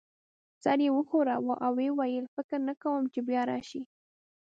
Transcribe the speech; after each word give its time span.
سر 0.63 0.77
یې 0.85 0.89
وښوراوه 0.93 1.55
او 1.65 1.71
ويې 1.77 1.91
ویل: 1.97 2.25
فکر 2.35 2.59
نه 2.67 2.73
کوم 2.81 3.03
چي 3.13 3.19
بیا 3.27 3.41
راشې. 3.51 3.81